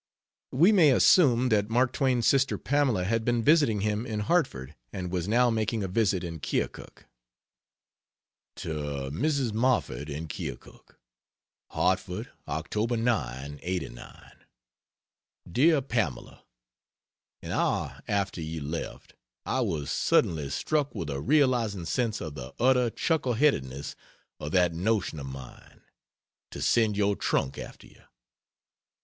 [0.51, 5.11] We may assume that Mark Twain's sister Pamela had been visiting him in Hartford and
[5.11, 7.05] was now making a visit in Keokuk.
[8.55, 9.53] To Mrs.
[9.53, 10.97] Moffett, in Keokuk:
[11.69, 14.31] HARTFORD, Oct 9, '89.
[15.51, 16.45] DEAR PAMELA,
[17.43, 19.13] An hour after you left
[19.45, 23.95] I was suddenly struck with a realizing sense of the utter chuckle headedness
[24.39, 25.81] of that notion of mine:
[26.49, 28.01] to send your trunk after you.